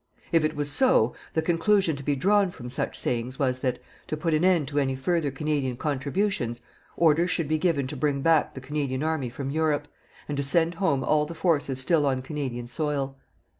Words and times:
If 0.31 0.43
it 0.43 0.55
was 0.55 0.71
so, 0.71 1.13
the 1.35 1.43
conclusion 1.43 1.95
to 1.95 2.01
be 2.01 2.15
drawn 2.15 2.49
from 2.49 2.69
such 2.69 2.97
sayings 2.97 3.37
was 3.37 3.59
that, 3.59 3.77
to 4.07 4.17
put 4.17 4.33
an 4.33 4.43
end 4.43 4.67
to 4.69 4.79
any 4.79 4.95
further 4.95 5.29
Canadian 5.29 5.77
contributions, 5.77 6.59
orders 6.97 7.29
should 7.29 7.47
be 7.47 7.59
given 7.59 7.85
to 7.85 7.95
bring 7.95 8.21
back 8.23 8.55
the 8.55 8.61
Canadian 8.61 9.03
Army 9.03 9.29
from 9.29 9.51
Europe, 9.51 9.87
and 10.27 10.35
to 10.37 10.43
send 10.43 10.73
home 10.73 11.03
all 11.03 11.27
the 11.27 11.35
forces 11.35 11.79
still 11.79 12.07
on 12.07 12.23
Canadian 12.23 12.67
soil. 12.67 13.15